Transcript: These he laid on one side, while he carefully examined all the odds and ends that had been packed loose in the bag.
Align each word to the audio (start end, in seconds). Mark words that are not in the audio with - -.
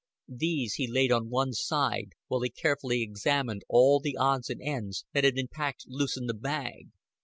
These 0.33 0.73
he 0.73 0.87
laid 0.91 1.11
on 1.11 1.29
one 1.29 1.53
side, 1.53 2.13
while 2.27 2.41
he 2.41 2.49
carefully 2.49 3.03
examined 3.03 3.61
all 3.69 3.99
the 3.99 4.17
odds 4.17 4.49
and 4.49 4.59
ends 4.59 5.05
that 5.13 5.23
had 5.23 5.35
been 5.35 5.47
packed 5.47 5.85
loose 5.87 6.17
in 6.17 6.25
the 6.25 6.33
bag. 6.33 6.87